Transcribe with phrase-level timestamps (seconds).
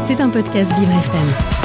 [0.00, 1.60] C'est un podcast Vivre FM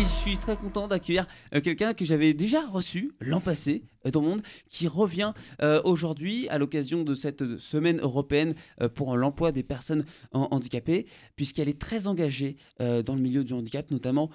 [0.00, 4.10] et je suis très content d'accueillir euh, quelqu'un que j'avais déjà reçu l'an passé euh,
[4.10, 5.32] dans le monde, qui revient
[5.62, 8.54] euh, aujourd'hui à l'occasion de cette semaine européenne
[8.94, 11.06] pour l'emploi des personnes handicapées,
[11.36, 14.30] puisqu'elle est très engagée dans le milieu du handicap, notamment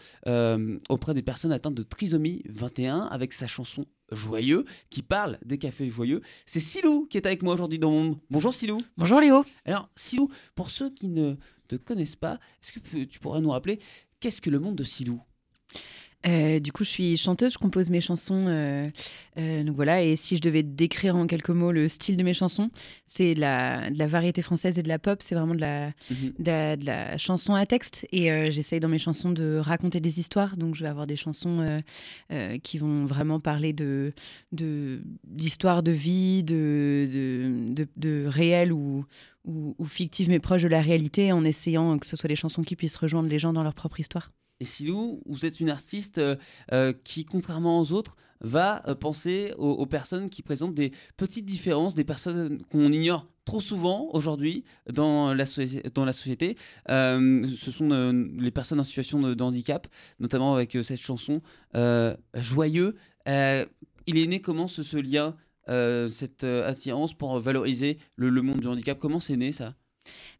[0.89, 5.89] auprès des personnes atteintes de trisomie 21, avec sa chanson Joyeux, qui parle des cafés
[5.89, 6.21] joyeux.
[6.45, 8.19] C'est Silou qui est avec moi aujourd'hui dans le monde.
[8.29, 8.79] Bonjour Silou.
[8.97, 9.43] Bonjour Léo.
[9.65, 11.35] Alors Silou, pour ceux qui ne
[11.67, 13.79] te connaissent pas, est-ce que tu pourrais nous rappeler
[14.19, 15.21] qu'est-ce que le monde de Silou?
[16.27, 18.45] Euh, du coup, je suis chanteuse, je compose mes chansons.
[18.47, 18.89] Euh,
[19.37, 22.33] euh, donc voilà, et si je devais décrire en quelques mots le style de mes
[22.33, 22.71] chansons,
[23.05, 25.21] c'est de la, variété française et de la pop.
[25.21, 26.33] C'est vraiment de la, mhm.
[26.39, 28.07] de, la, chanson à texte.
[28.11, 30.57] Et j'essaye dans mes chansons de raconter des histoires.
[30.57, 31.81] Donc je vais avoir des chansons
[32.63, 34.13] qui vont vraiment parler de
[34.51, 39.05] d'histoires de, vie, de, de, réel ou,
[39.43, 42.63] ou, ou fictif, mais proche de la réalité, en essayant que ce soit des chansons
[42.63, 44.31] qui puissent rejoindre les gens dans leur propre histoire.
[44.61, 46.35] Et Silou, vous êtes une artiste euh,
[46.71, 51.93] euh, qui, contrairement aux autres, va euh, penser aux, personnes qui présentent des petites différences,
[51.93, 56.55] des personnes qu'on ignore trop souvent aujourd'hui dans la, société.
[56.87, 59.87] ce sont les personnes en situation de, handicap,
[60.19, 61.41] notamment avec cette chanson
[62.33, 62.95] Joyeux.
[63.27, 65.35] il est né comment ce, lien,
[65.67, 68.97] cette attirance pour valoriser le monde du handicap?
[68.97, 69.75] Comment c'est né ça?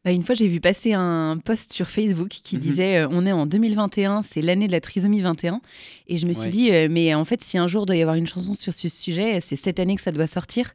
[0.06, 2.62] Bah, une fois, j'ai vu passer un post sur Facebook qui mhm.
[2.62, 5.62] disait euh, On est en 2021, c'est l'année de la trisomie 21.
[6.08, 8.16] Et je me suis dit euh, Mais en fait, si un jour doit y avoir
[8.16, 10.72] une chanson sur ce sujet, c'est cette année que ça doit sortir.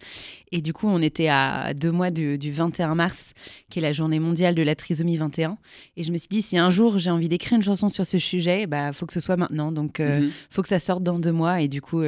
[0.50, 3.33] Et du coup, on était à deux mois du, 21 mars,
[3.70, 5.58] qui est la journée mondiale de la trisomie 21.
[5.96, 8.18] Et je me suis dit Si un jour j'ai envie d'écrire une chanson sur ce
[8.18, 9.70] sujet, il bah, faut que ce soit maintenant.
[9.70, 10.30] Donc, il euh, mhm.
[10.50, 11.61] faut que ça sorte dans deux mois.
[11.61, 12.02] Et du coup,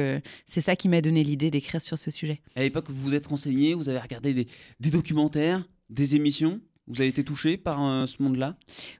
[0.45, 2.41] c'est ça qui m'a donné l'idée d'écrire sur ce sujet.
[2.57, 6.59] À l'époque, vous vous êtes renseigné, vous avez regardé des documentaires, des émissions?
[6.87, 8.55] Vous avez été touché par euh, ce monde-là?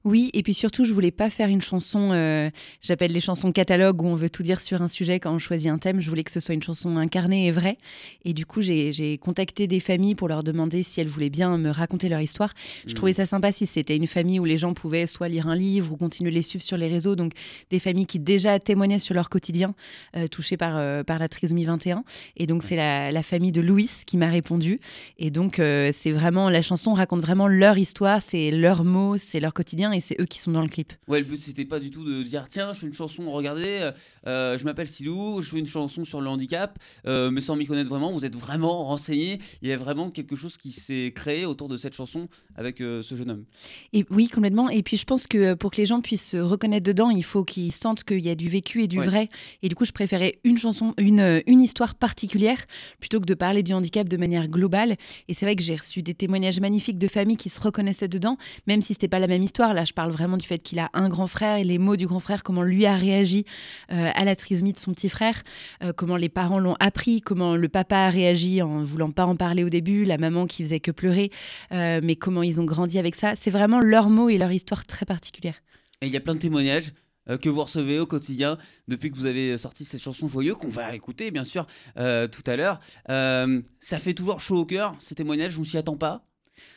[0.06, 2.50] Oui, et puis surtout, je voulais pas faire une chanson, euh,
[2.82, 5.70] j'appelle les chansons catalogue, où on veut tout dire sur un sujet quand on choisit
[5.70, 6.00] un thème.
[6.00, 7.78] Je voulais que ce soit une chanson incarnée et vraie.
[8.24, 11.72] Et du coup, j'ai contacté des familles pour leur demander si elles voulaient bien me
[11.72, 12.54] raconter leur histoire.
[12.86, 12.96] Je hmm.
[12.96, 15.92] trouvais ça sympa si c'était une famille où les gens pouvaient soit lire un livre
[15.92, 17.18] ou continuer les suivre sur les réseaux.
[17.18, 17.34] Donc,
[17.70, 19.76] des familles qui déjà témoignaient sur leur quotidien,
[20.16, 22.06] euh, touchées par, par la trisomie 21.
[22.38, 24.80] Et donc, c'est la, la, famille de Louis qui m'a répondu.
[25.18, 29.54] Et donc, c'est vraiment, la chanson raconte vraiment leur histoire, c'est leurs mots, c'est leur
[29.54, 30.94] quotidien et c'est eux qui sont dans le clip.
[31.08, 33.80] Ouais, le but c'était pas du tout de dire tiens, je fais une chanson, regardez,
[33.82, 33.92] euh,
[34.28, 37.66] euh, je m'appelle Silou, je fais une chanson sur le handicap, euh, mais sans m'y
[37.66, 39.40] connaître vraiment, vous êtes vraiment renseigné.
[39.62, 43.16] Il y a vraiment quelque chose qui s'est créé autour de cette chanson avec ce
[43.16, 43.46] jeune homme.
[43.94, 44.70] Et oui, complètement.
[44.70, 47.44] Et puis je pense que pour que les gens puissent se reconnaître dedans, il faut
[47.44, 49.30] qu'ils sentent qu'il y a du vécu et du vrai.
[49.62, 52.58] Et du coup, je préférais une chanson, une, une histoire particulière
[53.00, 54.98] plutôt que de parler du handicap de manière globale.
[55.28, 58.38] Et c'est vrai que j'ai reçu des témoignages magnifiques de familles qui se reconnaissaient dedans,
[58.68, 59.74] même si c'était pas la même histoire.
[59.74, 62.08] Là, je parle vraiment du fait qu'il a un grand frère et les mots du
[62.08, 63.46] grand frère, comment lui a réagi
[63.92, 65.44] euh, à la trisomie de son petit frère,
[65.84, 69.36] euh, comment les parents l'ont appris, comment le papa a réagi en voulant pas en
[69.36, 71.32] parler au début, la maman qui faisait que pleurer,
[71.72, 73.36] euh, mais comment ils ont grandi avec ça.
[73.36, 75.56] C'est vraiment leurs mots et leur histoire très particulière.
[76.02, 76.94] Et il y a plein de témoignages
[77.42, 78.58] que vous recevez au quotidien
[78.90, 81.66] depuis que vous avez sorti cette chanson Joyeux, qu'on va écouter bien sûr
[81.96, 82.80] tout à l'heure.
[83.08, 86.26] ça fait toujours chaud au cœur, ces témoignages, on ne s'y attend pas?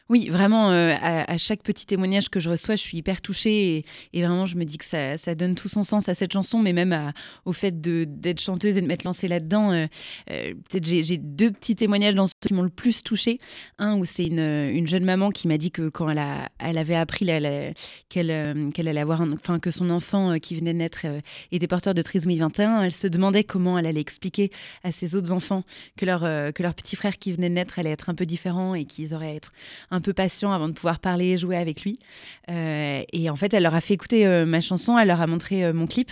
[0.08, 4.22] Oui, vraiment, euh, à, chaque petit témoignage que je reçois, je suis hyper touchée et,
[4.22, 7.12] vraiment, je me dis que ça, donne tout son sens à cette chanson, mais même
[7.44, 9.72] au fait d'être chanteuse et de m'être lancée là-dedans.
[9.72, 9.86] Euh,
[10.30, 13.38] euh, j'ai deux petits témoignages dans ce qui m'ont le plus touchée.
[13.78, 17.26] Un où c'est une, une, jeune maman qui m'a dit que quand elle, avait appris
[18.08, 21.04] qu'elle allait avoir, enfin que son enfant qui venait de naître
[21.50, 24.50] était porteur de trisomie 21, elle se demandait comment elle allait expliquer
[24.84, 25.64] à ses autres enfants
[25.96, 28.74] que leur, que leur petit frère qui venait de naître allait être un peu différent
[28.74, 29.52] et qu'ils auraient être
[29.95, 31.98] un peu patient avant de pouvoir parler et jouer avec lui.
[32.50, 35.26] Euh, et en fait, elle leur a fait écouter euh, ma chanson, elle leur a
[35.26, 36.10] montré euh, mon clip.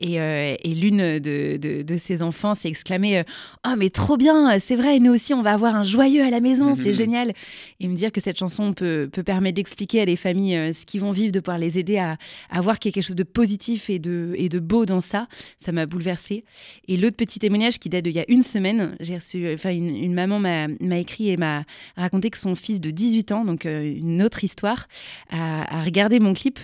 [0.00, 3.22] Et, et l'une de, de, ses enfants s'est exclamée
[3.66, 6.40] Oh, mais trop bien, c'est vrai, nous aussi, on va avoir un joyeux à la
[6.40, 7.32] maison, c'est génial.
[7.80, 11.00] Et me dire que cette chanson peut, peut permettre d'expliquer à des familles ce qu'ils
[11.00, 12.16] vont vivre, de pouvoir les aider à,
[12.50, 15.00] à voir qu'il y a quelque chose de positif et de, et de beau dans
[15.00, 15.28] ça,
[15.58, 16.44] ça m'a bouleversée.
[16.88, 19.94] Et l'autre petit témoignage qui date d'il y a une semaine, j'ai reçu, enfin, une,
[19.96, 21.64] une maman m'a écrit et m'a
[21.96, 24.86] raconté que son fils de 18 ans, donc euh, une autre histoire,
[25.30, 26.58] a, regardé mon clip.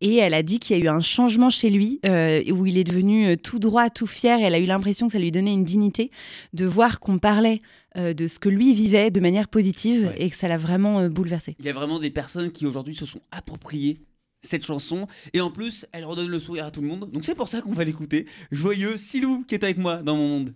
[0.00, 2.78] Et elle a dit qu'il y a eu un changement chez lui euh, où il
[2.78, 4.40] est devenu euh, tout droit, tout fier.
[4.40, 6.10] elle a eu l'impression que ça lui donnait une dignité
[6.52, 7.62] de voir qu'on parlait
[7.96, 11.56] de ce que lui vivait de manière positive et que ça l'a vraiment bouleversé.
[11.58, 13.98] Il y a vraiment des personnes qui aujourd'hui se sont appropriées
[14.42, 15.08] cette chanson.
[15.32, 17.10] Et en plus elle redonne le sourire à tout le monde.
[17.10, 18.26] Donc c'est pour ça qu'on va l'écouter.
[18.52, 20.54] Joyeux Silou qui est avec moi dans mon monde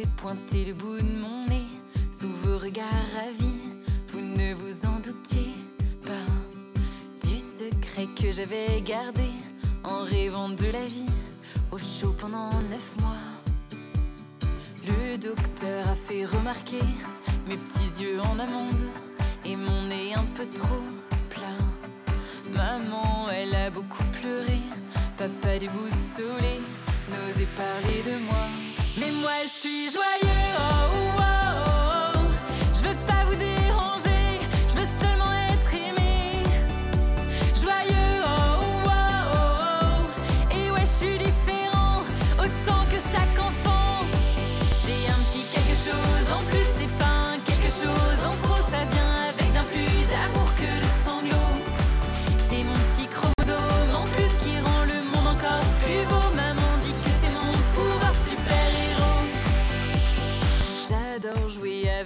[0.00, 1.66] j'ai pointé le bout de mon nez
[2.10, 3.60] sous vos regards ravis.
[4.08, 5.52] Vous ne vous en doutiez
[6.06, 9.28] pas du secret que j'avais gardé
[9.84, 11.12] en rêvant de la vie
[11.70, 13.26] au chaud pendant neuf mois.
[14.86, 16.84] Le docteur a fait remarquer
[17.46, 18.88] mes petits yeux en amande
[19.44, 20.84] et mon nez un peu trop
[21.28, 21.60] plat.
[22.54, 24.60] Maman, elle a beaucoup pleuré,
[25.18, 26.60] papa déboussolé,
[27.10, 28.69] n'osait parler de moi.
[29.00, 30.49] Mais moi je suis joyeux,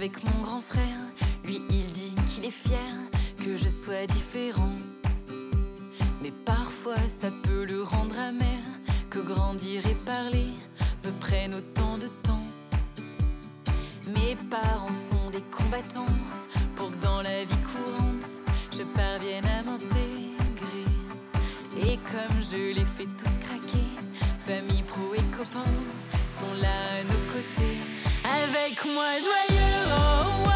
[0.05, 0.99] avec mon grand frère.
[1.45, 2.93] Lui, il dit qu'il est fier
[3.43, 4.75] que je sois différent.
[6.21, 8.61] Mais parfois, ça peut le rendre amer
[9.09, 10.49] que grandir et parler
[11.03, 12.45] me prennent autant de temps.
[14.13, 16.15] Mes parents sont des combattants
[16.75, 18.27] pour que dans la vie courante,
[18.77, 20.87] je parvienne à m'intégrer.
[21.81, 23.87] Et comme je les fais tous craquer,
[24.37, 25.79] famille, pro et copains
[26.29, 27.74] sont là à nos côtés.
[28.45, 29.05] Avec moi.
[29.19, 30.54] Joyeux, oh,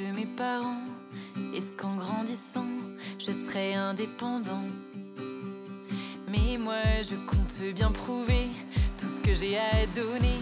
[0.00, 0.84] Mes parents,
[1.52, 2.68] est-ce qu'en grandissant
[3.18, 4.62] je serai indépendant?
[6.28, 8.46] Mais moi je compte bien prouver
[8.96, 10.38] tout ce que j'ai à donner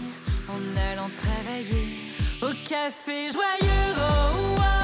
[0.47, 1.97] en allant travailler
[2.43, 3.95] au café joyeux.
[3.97, 4.76] Oh, oh, oh,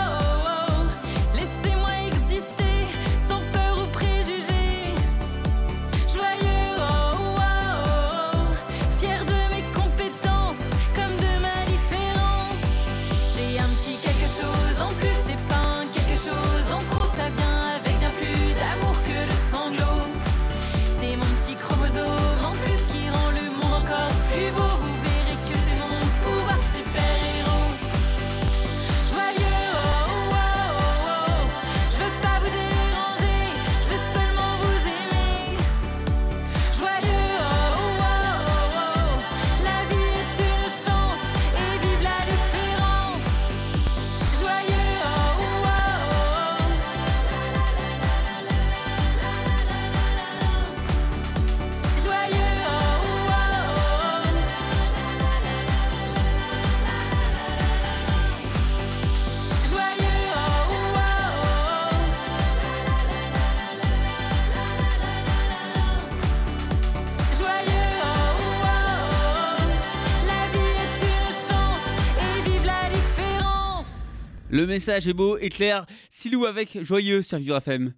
[74.54, 75.88] Le message est beau et clair.
[76.12, 77.92] Silou avec Joyeux sur Vivre FM.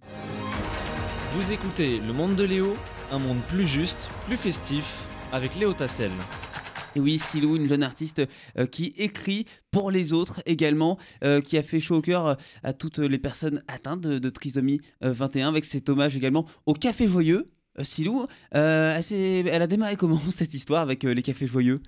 [1.34, 2.72] Vous écoutez Le Monde de Léo,
[3.12, 6.10] un monde plus juste, plus festif, avec Léo Tassel.
[6.94, 8.22] Et oui, Silou, une jeune artiste
[8.56, 12.34] euh, qui écrit pour les autres également, euh, qui a fait chaud au cœur euh,
[12.62, 16.72] à toutes les personnes atteintes de, de trisomie euh, 21, avec cet hommage également au
[16.72, 17.50] Café Joyeux.
[17.78, 21.80] Euh, Silou, euh, elle, a démarré comment cette histoire avec euh, les Cafés Joyeux?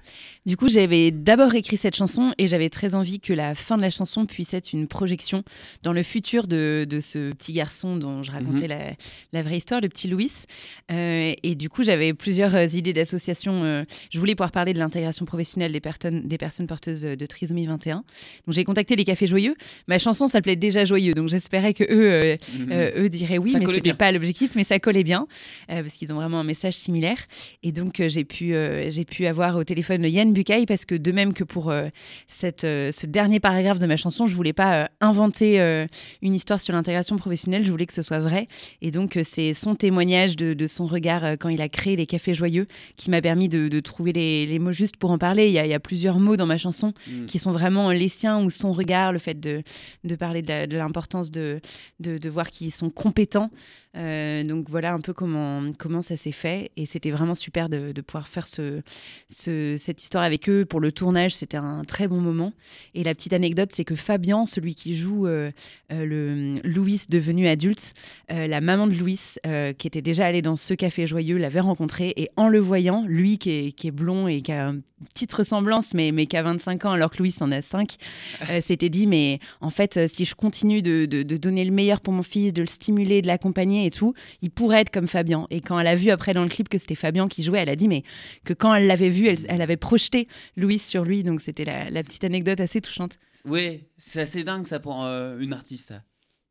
[0.46, 3.82] Du coup, j'avais d'abord écrit cette chanson et j'avais très envie que la fin de
[3.82, 5.42] la chanson puisse être une projection
[5.82, 8.92] dans le futur de, de ce petit garçon dont je racontais la,
[9.32, 10.30] la vraie histoire, le petit Louis.
[10.90, 13.64] Euh, et du coup, j'avais plusieurs idées d'association.
[13.64, 17.66] euh, je voulais pouvoir parler de l'intégration professionnelle des, personnes des personnes porteuses de trisomie
[17.66, 17.96] 21.
[17.96, 18.04] Donc,
[18.50, 19.54] j'ai contacté les Cafés Joyeux.
[19.86, 22.36] Ma chanson s'appelait déjà Joyeux, donc j'espérais que eux,
[22.70, 23.94] euh, eux diraient oui, Ça mais c'était bien.
[23.94, 25.26] pas l'objectif, mais ça collait bien.
[25.78, 27.18] Euh, parce qu'ils ont vraiment un message similaire.
[27.62, 28.54] Et donc, j'ai pu,
[28.88, 31.72] j'ai pu avoir au téléphone Yann Bucaille parce que de même que pour
[32.26, 35.58] cette, ce dernier paragraphe de ma chanson, je voulais pas inventer
[36.22, 38.48] une histoire sur l'intégration professionnelle, je voulais que ce soit vrai.
[38.82, 42.66] Et donc, c'est son témoignage de, son regard quand il a créé les Cafés Joyeux
[42.96, 45.46] qui m'a permis de, trouver les, mots justes pour en parler.
[45.46, 47.26] Il y a, plusieurs mots dans ma chanson mm.
[47.26, 49.62] qui sont vraiment les siens ou son regard, le fait de,
[50.18, 51.60] parler de l'importance de,
[52.00, 53.50] de, voir qu'ils sont compétents.
[53.96, 56.70] Euh, donc voilà un peu comment, comment ça s'est fait.
[56.76, 58.80] Et c'était vraiment super de, pouvoir faire ce,
[59.28, 61.34] cette histoire avec eux pour le tournage.
[61.34, 62.52] C'était un très bon moment.
[62.94, 65.50] Et la petite anecdote, c'est que Fabien, celui qui joue euh,
[65.92, 67.94] euh, le Louis devenu adulte,
[68.28, 69.20] la maman de Louis,
[69.78, 72.12] qui était déjà allée dans ce café joyeux, l'avait rencontré.
[72.16, 74.82] Et en le voyant, lui qui est, qui est blond et qui a une
[75.12, 77.96] petite ressemblance, mais, mais qui a 25 ans alors que Louis en a 5,
[78.60, 82.12] s'était dit, mais en fait, si je continue de, de, de donner le meilleur pour
[82.12, 85.46] mon fils, de le stimuler, de l'accompagner, et tout, il pourrait être comme Fabien.
[85.50, 87.68] Et quand elle a vu après dans le clip que c'était Fabien qui jouait, elle
[87.68, 88.02] a dit mais
[88.44, 91.22] que quand elle l'avait vu, elle, avait projeté Louis sur lui.
[91.22, 93.18] Donc c'était la, petite anecdote assez touchante.
[93.44, 95.94] Oui, c'est assez dingue ça pour euh, une artiste.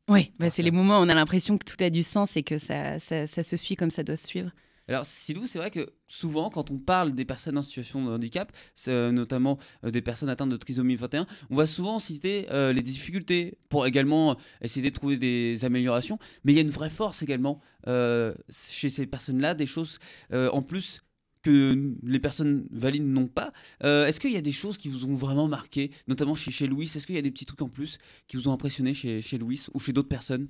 [0.08, 2.42] Oui, bah, c'est les moments où on a l'impression que tout a du sens et
[2.42, 4.50] que ça, ça se suit comme ça doit se suivre.
[4.88, 8.50] Alors, Silou, c'est vrai que souvent, quand on parle des personnes en situation de handicap,
[8.88, 12.82] euh, notamment euh, des personnes atteintes de trisomie 21, on va souvent citer euh, les
[12.82, 16.18] difficultés pour également essayer de trouver des améliorations.
[16.44, 17.60] Mais il y a une vraie force également
[18.50, 19.98] chez ces personnes-là, des choses
[20.30, 21.00] en plus
[21.42, 23.52] que les personnes valides n'ont pas.
[23.84, 26.84] Euh, est-ce qu'il y a des choses qui vous ont vraiment marqué, notamment chez, Louis?
[26.84, 29.38] Est-ce qu'il y a des petits trucs en plus qui vous ont impressionné chez, chez
[29.38, 30.48] Louis ou chez d'autres personnes?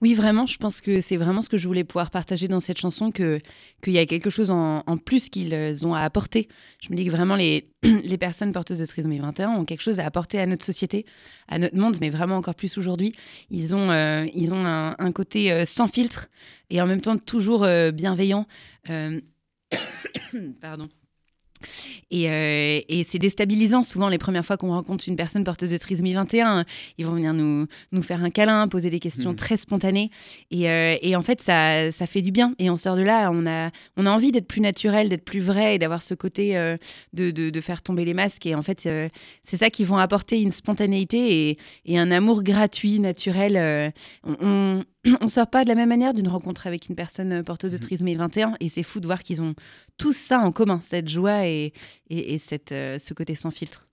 [0.00, 0.46] Oui, vraiment.
[0.46, 3.40] Je pense que c'est vraiment ce que je voulais pouvoir partager dans cette chanson, qu'il
[3.86, 6.48] y a quelque chose en, plus qu'ils ont à apporter.
[6.82, 10.00] Je me dis que vraiment les, les personnes porteuses de trisomie 21 ont quelque chose
[10.00, 11.04] à apporter à notre société,
[11.48, 13.12] à notre monde, mais vraiment encore plus aujourd'hui.
[13.50, 16.28] Ils ont, euh, ils ont un, côté euh, sans filtre
[16.70, 18.46] et en même temps toujours bienveillant.
[20.60, 20.88] Pardon.
[22.12, 26.14] Euh, et, c'est déstabilisant souvent les premières fois qu'on rencontre une personne porteuse de trisomie
[26.14, 26.64] 21.
[26.96, 29.36] Ils vont venir nous, nous faire un câlin, poser des questions hmm.
[29.36, 30.10] très spontanées.
[30.54, 32.54] Euh, et, en fait, ça, ça, fait du bien.
[32.58, 35.40] Et on sort de là, on a, on a envie d'être plus naturel, d'être plus
[35.40, 36.76] vrai et d'avoir ce côté euh,
[37.12, 38.46] de, de, faire tomber les masques.
[38.46, 38.88] Et en fait,
[39.44, 43.92] c'est ça qui vont apporter une spontanéité et, et un amour gratuit, naturel.
[44.24, 44.84] on on
[45.28, 47.82] sort pas de la même manière d'une rencontre avec une personne euh, porteuse de mhm.
[47.82, 49.54] trisomie 21 et c'est fou de voir qu'ils ont
[49.96, 51.72] tout ça en commun, cette joie et,
[52.10, 53.88] et, cette, euh, ce côté sans filtre.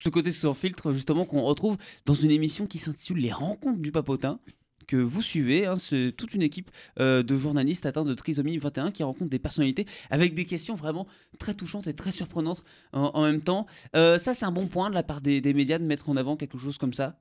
[0.00, 1.76] Ce côté sans filtre, justement, qu'on retrouve
[2.06, 4.38] dans une émission qui s'intitule Les rencontres du papotin
[4.86, 5.66] que vous suivez.
[5.66, 9.40] Hein, c'est toute une équipe euh, de journalistes atteints de trisomie 21 qui rencontrent des
[9.40, 11.06] personnalités avec des questions vraiment
[11.38, 13.66] très touchantes et très surprenantes en, même temps.
[13.92, 16.58] ça, c'est un bon point de la part des médias de mettre en avant quelque
[16.58, 17.18] chose comme ça?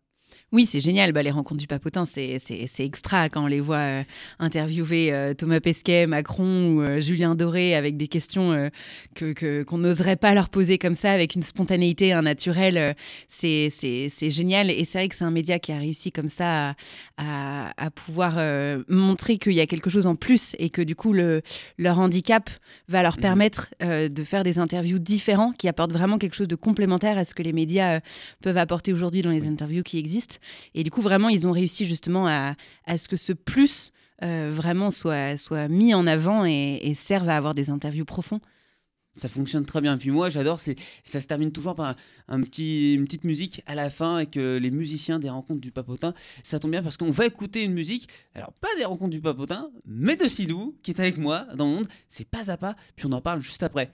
[0.54, 1.12] Oui, c'est génial.
[1.12, 2.40] Bah, les rencontres du papotin, c'est
[2.80, 4.04] extra quand on les voit euh,
[4.40, 8.70] interviewer euh, Thomas Pesquet, Macron ou euh, Julien Doré avec des questions
[9.14, 12.96] que qu'on n'oserait pas leur poser comme ça, avec une spontanéité, un naturel.
[13.28, 13.70] c'est
[14.22, 14.72] génial.
[14.72, 16.76] Et c'est vrai que c'est un média qui a réussi comme ça
[17.18, 18.40] à, à, pouvoir
[18.88, 21.42] montrer qu'il y a quelque chose en plus et que du coup, le,
[21.78, 22.50] leur handicap
[22.88, 26.56] va leur mmh permettre de faire des interviews différents qui apportent vraiment quelque chose de
[26.56, 28.00] complémentaire à ce que les médias
[28.42, 30.17] peuvent apporter aujourd'hui dans les interviews qui existent.
[30.74, 32.56] Et du coup, vraiment, ils ont réussi justement à,
[32.98, 33.92] ce que ce plus
[34.24, 38.42] euh, vraiment soit, mis en avant et, serve à avoir des interviews profondes
[39.14, 39.98] ça fonctionne très bien.
[39.98, 40.76] Puis moi, j'adore, ça
[41.20, 41.96] se termine toujours par
[42.28, 46.14] un, petit, une petite musique à la fin avec les musiciens des rencontres du papotin.
[46.44, 49.72] Ça tombe bien parce qu'on va écouter une musique, alors pas des rencontres du papotin,
[49.86, 51.88] mais de Silou qui est avec moi dans le monde.
[52.10, 53.90] C'est pas à pas, puis on en parle juste après.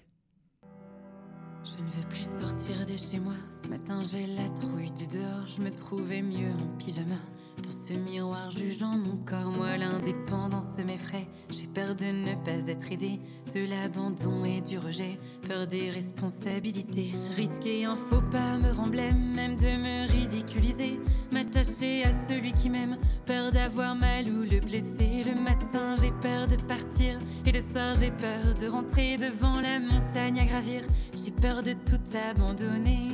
[1.66, 3.34] Je ne veux plus sortir de chez moi.
[3.50, 5.48] Ce matin j'ai la trouille du dehors.
[5.48, 7.16] Je me trouvais mieux en pyjama.
[7.62, 11.28] Dans ce miroir jugeant mon corps, moi l'indépendance m'effraie.
[11.52, 13.20] J'ai peur de ne pas être aidé,
[13.54, 15.20] de l'abandon et du rejet.
[15.48, 21.00] Peur des responsabilités, risquer un faux pas me remblait, même de me ridiculiser.
[21.32, 25.24] M'attacher à celui qui m'aime, peur d'avoir mal ou le blesser.
[25.24, 29.80] Le matin j'ai peur de partir, et le soir j'ai peur de rentrer devant la
[29.80, 30.82] montagne à gravir.
[31.24, 33.13] J'ai peur de tout abandonner.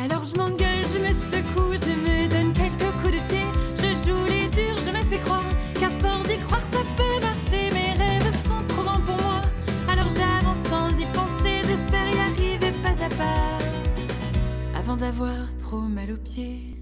[0.00, 3.46] Alors je m'engueule, je me secoue, je me donne quelques coups de pied.
[3.76, 5.44] Je joue les durs, je me fais croire
[5.78, 7.70] qu'à force d'y croire ça peut marcher.
[7.70, 9.42] Mes rêves sont trop grands pour moi.
[9.88, 14.78] Alors j'avance sans y penser, j'espère y arriver pas à pas.
[14.78, 16.81] Avant d'avoir trop mal aux pieds.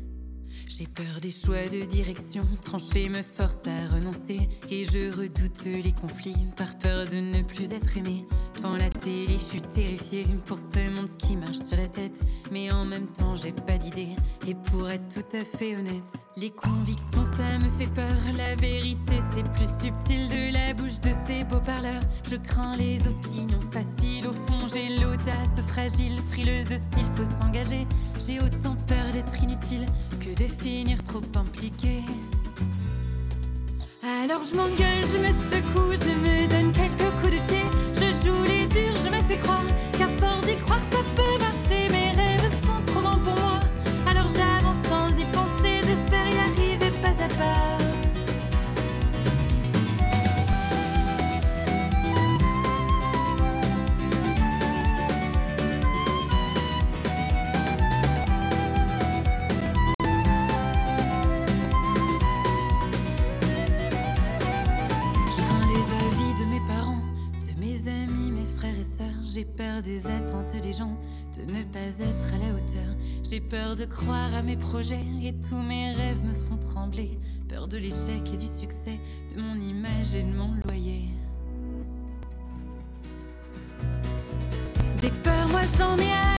[0.80, 4.48] J'ai peur des choix de direction, trancher me force à renoncer.
[4.70, 8.24] Et je redoute les conflits, par peur de ne plus être aimé.
[8.56, 12.22] Devant la télé, je suis terrifiée pour ce monde qui marche sur la tête.
[12.50, 14.08] Mais en même temps, j'ai pas d'idée.
[14.48, 18.16] Et pour être tout à fait honnête, les convictions, ça me fait peur.
[18.38, 22.02] La vérité, c'est plus subtil de la bouche de ces beaux parleurs.
[22.30, 24.26] Je crains les opinions faciles.
[24.26, 27.86] Au fond, j'ai l'audace fragile, frileuse s'il faut s'engager.
[28.26, 29.86] J'ai autant peur d'être inutile
[30.20, 30.46] que de
[31.10, 32.02] trop impliqué.
[34.02, 36.69] Alors je m'engueule, je me secoue, je me donne
[70.72, 70.96] gens,
[71.36, 72.94] de ne pas être à la hauteur.
[73.22, 77.18] J'ai peur de croire à mes projets et tous mes rêves me font trembler.
[77.48, 78.98] Peur de l'échec et du succès,
[79.34, 81.08] de mon image et de mon loyer.
[85.00, 86.29] Des peurs, moi j'en ai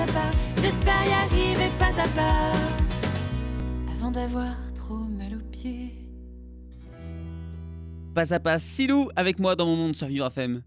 [0.00, 2.52] à pas, j'espère y arriver pas à pas.
[3.92, 5.92] Avant d'avoir trop mal aux pieds.
[8.14, 10.62] Pas à pas, Silou avec moi dans mon monde sur Vivre FM.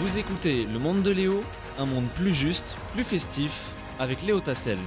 [0.00, 1.40] Vous écoutez Le Monde de Léo,
[1.78, 4.78] un monde plus juste, plus festif, avec Léo Tassel.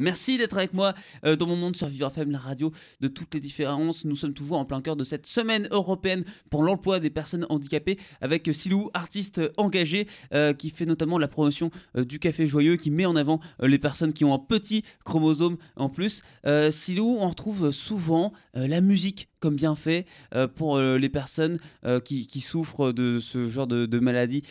[0.00, 0.94] Merci d'être avec moi
[1.26, 4.06] euh, dans mon monde sur Vivre FM, la radio de toutes les différences.
[4.06, 7.98] Nous sommes toujours en plein cœur de cette semaine européenne pour l'emploi des personnes handicapées
[8.22, 12.90] avec Silou, artiste engagé euh, qui fait notamment la promotion euh, du Café Joyeux, qui
[12.90, 16.22] met en avant les personnes qui ont un petit chromosome en plus.
[16.70, 20.06] Silou, on retrouve souvent la musique comme bienfait
[20.54, 21.58] pour les personnes
[22.04, 24.42] qui, souffrent de ce genre de, maladie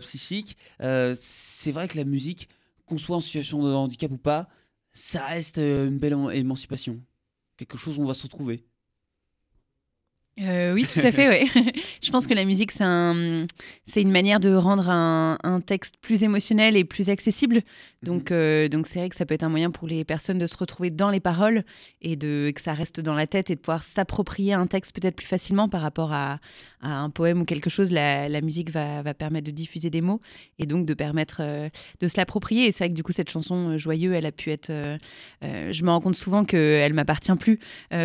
[0.00, 0.56] psychique.
[0.80, 2.48] C'est vrai que la musique,
[2.86, 4.48] qu'on soit en situation de handicap ou pas,
[4.94, 7.02] ça reste euh, une belle éman- émancipation.
[7.56, 8.66] Quelque chose où on va se retrouver.
[10.40, 11.28] Euh, oui, tout à fait.
[11.28, 11.46] Ouais.
[12.02, 13.46] je pense que la musique, c'est un,
[13.84, 17.62] c'est une manière de rendre un, un texte plus émotionnel et plus accessible.
[18.02, 20.46] Donc, euh, donc c'est vrai que ça peut être un moyen pour les personnes de
[20.46, 21.64] se retrouver dans les paroles
[22.02, 25.16] et de que ça reste dans la tête et de pouvoir s'approprier un texte peut-être
[25.16, 26.38] plus facilement par rapport à,
[26.82, 27.90] à un poème ou quelque chose.
[27.90, 30.20] La, la musique va, va permettre de diffuser des mots
[30.58, 31.68] et donc de permettre euh,
[32.00, 32.66] de se l'approprier.
[32.66, 34.70] Et c'est vrai que du coup, cette chanson joyeux, elle a pu être.
[35.42, 37.58] je me rends compte souvent qu'elle m'appartient plus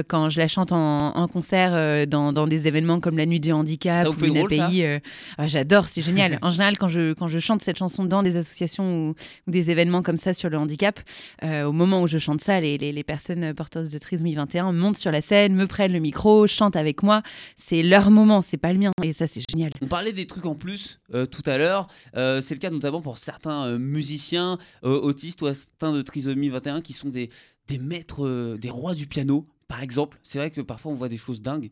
[0.07, 3.39] quand je la chante en, en concert euh, dans, dans des événements comme la nuit
[3.39, 4.83] du handicap ou fait une drôle, ça API.
[4.83, 4.99] euh,
[5.37, 6.39] ah, J'adore, c'est génial.
[6.41, 9.15] en général, quand je, quand je chante cette chanson dans des associations ou,
[9.47, 10.99] ou des événements comme ça sur le handicap,
[11.43, 14.71] euh, au moment où je chante ça, les, les, les personnes porteuses de trisomie 21
[14.71, 17.21] montent sur la scène, me prennent le micro, chantent avec moi.
[17.55, 18.91] C'est leur moment, c'est pas le mien.
[19.03, 19.71] Et ça, c'est génial.
[19.81, 21.87] On parlait des trucs en plus euh, tout à l'heure.
[22.15, 26.93] Euh, c'est le cas notamment pour certains musiciens autistes ou atteints de trisomie 21 qui
[26.93, 27.29] sont des,
[27.67, 30.19] des maîtres, des rois du piano, par exemple.
[30.23, 31.71] C'est vrai que parfois on voit des choses dingues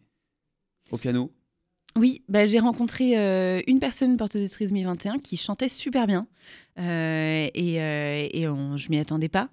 [0.91, 1.31] au piano.
[1.97, 6.27] Oui, bah, j'ai rencontré euh, une personne porteuse de trisomie 21 qui chantait super bien
[6.79, 9.49] euh, et, euh, et je m'y attendais pas.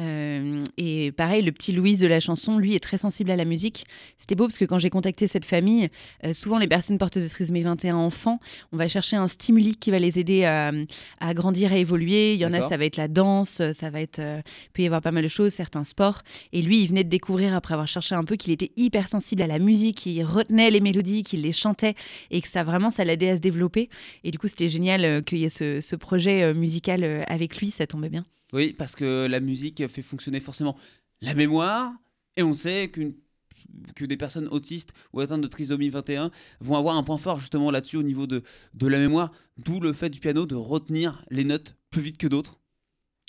[0.00, 3.44] Euh, et pareil, le petit Louise de la chanson, lui, est très sensible à la
[3.44, 3.84] musique.
[4.18, 5.88] C'était beau parce que quand j'ai contacté cette famille,
[6.24, 8.40] euh, souvent les personnes porteuses de trisomie 21 enfants,
[8.72, 10.72] on va chercher un stimuli qui va les aider à,
[11.20, 12.34] à grandir, à évoluer.
[12.34, 14.82] Il y en a, ça va être la danse, ça va être, euh, il peut
[14.82, 16.22] y avoir pas mal de choses, certains sports.
[16.52, 19.42] Et lui, il venait de découvrir après avoir cherché un peu qu'il était hyper sensible
[19.42, 21.94] à la musique, qu'il retenait les mélodies, qu'il les chantait
[22.30, 23.90] et que ça vraiment, ça l'aidait à se développer.
[24.24, 27.86] Et du coup, c'était génial qu'il y ait ce, ce projet musical avec lui, ça
[27.86, 28.24] tombait bien.
[28.52, 30.76] Oui, parce que la musique fait fonctionner forcément
[31.20, 31.92] la mémoire
[32.36, 37.02] et on sait que des personnes autistes ou atteintes de trisomie 21 vont avoir un
[37.02, 38.42] point fort justement là-dessus au niveau de,
[38.74, 42.26] de la mémoire, d'où le fait du piano de retenir les notes plus vite que
[42.26, 42.60] d'autres.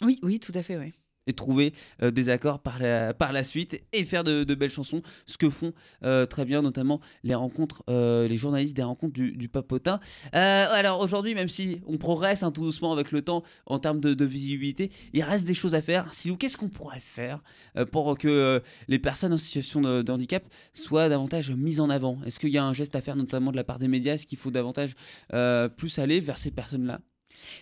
[0.02, 0.94] Oui, oui, tout à fait, ouais.
[1.28, 5.50] Et trouver euh, des accords par la, suite et faire de, belles chansons, ce que
[5.50, 10.00] font euh, très bien notamment les rencontres, euh, les journalistes des rencontres du, du Papotin.
[10.34, 14.26] Alors aujourd'hui, même si on progresse hein, tout doucement avec le temps en termes de,
[14.26, 16.14] visibilité, il reste des choses à faire.
[16.14, 17.42] Silou, qu'est-ce qu'on pourrait faire
[17.92, 22.20] pour que les personnes en situation de, de handicap soient davantage mises en avant?
[22.26, 24.14] Est-ce qu'il y a un geste à faire notamment de la part des médias?
[24.14, 24.96] Est-ce qu'il faut davantage
[25.78, 27.02] plus aller vers ces personnes-là?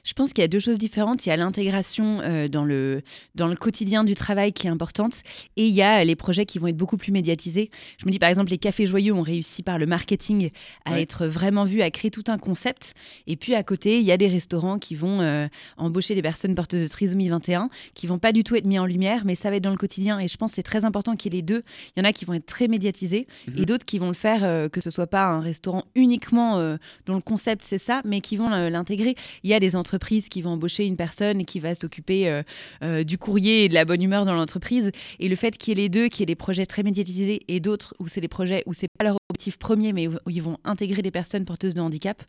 [0.03, 1.25] Je pense qu'il y a deux choses différentes.
[1.25, 3.01] Il y a l'intégration euh, dans, le,
[3.35, 5.21] dans le quotidien du travail qui est importante
[5.57, 7.69] et il y a les projets qui vont être beaucoup plus médiatisés.
[7.97, 10.49] Je me dis par exemple, les cafés joyeux ont réussi par le marketing
[10.85, 11.01] à Ouais.
[11.03, 12.93] être vraiment vus, à créer tout un concept.
[13.27, 16.55] Et puis à côté, il y a des restaurants qui vont euh, embaucher des personnes
[16.55, 19.49] porteuses de trisomie 21 qui vont pas du tout être mis en lumière, mais ça
[19.49, 20.19] va être dans le quotidien.
[20.19, 21.63] Et je pense que c'est très important qu'il y ait les deux.
[21.95, 23.61] Il y en a qui vont être très médiatisés Mhm.
[23.61, 26.57] et d'autres qui vont le faire, euh, que ce soit pas un restaurant uniquement
[27.05, 29.15] dont le concept c'est ça, mais qui vont l'intégrer.
[29.43, 32.43] Il y a des entreprises qui vont embaucher une personne qui va s'occuper euh,
[32.83, 34.91] euh, du courrier et de la bonne humeur dans l'entreprise.
[35.19, 37.41] Et le fait qu'il y ait les deux, qu'il y ait des projets très médiatisés
[37.47, 40.41] et d'autres où c'est des projets où c'est pas leur objectif premier, mais où ils
[40.41, 42.23] vont intégrer des personnes porteuses de handicap,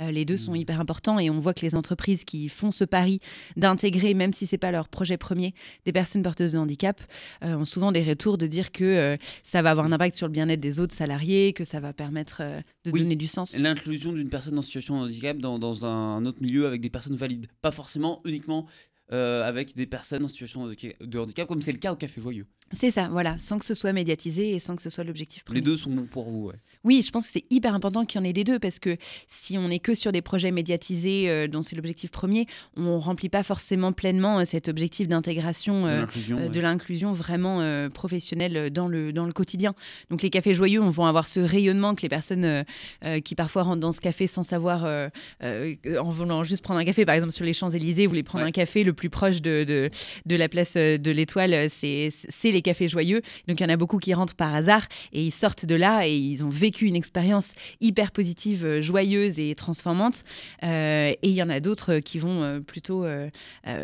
[0.00, 0.56] euh, les deux sont Mhm.
[0.60, 1.18] hyper importants.
[1.18, 3.20] Et on voit que les entreprises qui font ce pari
[3.56, 7.00] d'intégrer, même si c'est pas leur projet premier, des personnes porteuses de handicap,
[7.44, 10.26] euh, ont souvent des retours de dire que euh, ça va avoir un impact sur
[10.28, 12.40] le bien-être des autres salariés, que ça va permettre
[12.84, 13.00] de Oui.
[13.02, 13.56] donner du sens.
[13.58, 17.16] L'inclusion d'une personne en situation de handicap dans, dans un autre milieu avec des personnes
[17.16, 17.48] valides.
[17.60, 18.66] Pas forcément uniquement
[19.12, 22.46] euh, avec des personnes en situation de, handicap, comme c'est le cas au Café Joyeux.
[22.72, 25.60] C'est ça, voilà, sans que ce soit médiatisé et sans que ce soit l'objectif premier.
[25.60, 26.46] Les deux sont bons pour vous.
[26.46, 26.56] ouais.
[26.86, 28.96] Oui, je pense que c'est hyper important qu'il y en ait des deux parce que
[29.26, 32.46] si on n'est que sur des projets médiatisés euh, dont c'est l'objectif premier,
[32.76, 36.00] on remplit pas forcément pleinement euh, cet objectif d'intégration De euh,
[36.62, 37.10] l'inclusion.
[37.10, 37.16] ouais.
[37.16, 39.74] vraiment professionnelle dans le, dans le quotidien.
[40.10, 42.64] Donc les cafés joyeux on vont avoir ce rayonnement que les personnes
[43.24, 44.84] qui parfois rentrent dans ce café sans savoir,
[45.42, 48.48] en voulant juste prendre un café, par exemple sur les Champs-Élysées, voulez prendre Ouais.
[48.50, 49.90] un café le plus proche de, de,
[50.26, 53.22] de la place de l'Étoile, c'est c'est les cafés joyeux.
[53.48, 56.06] Donc il y en a beaucoup qui rentrent par hasard et ils sortent de là
[56.06, 60.24] et ils ont vécu une expérience hyper positive, euh, joyeuse et transformante.
[60.62, 63.28] Euh, et il y en a d'autres euh, qui vont plutôt euh,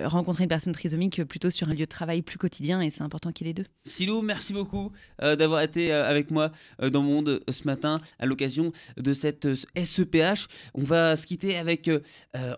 [0.04, 3.32] rencontrer une personne trisomique plutôt sur un lieu de travail plus quotidien et c'est important
[3.32, 3.68] qu'il y ait les deux.
[3.84, 6.52] Silou, merci beaucoup euh, d'avoir été euh, avec moi
[6.82, 10.48] euh, dans Monde euh, ce matin à l'occasion de cette euh, SEPH.
[10.74, 11.90] On va se quitter avec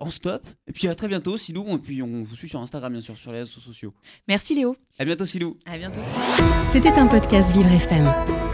[0.00, 0.46] En Stop.
[0.66, 1.66] Et puis à très bientôt, Silou.
[1.74, 3.92] Et puis on vous suit sur Instagram, bien sûr, sur les réseaux sociaux.
[4.28, 5.58] Merci Léo, À bientôt, Silou.
[5.66, 6.00] à bientôt.
[6.70, 8.53] C'était un podcast Vivre FM.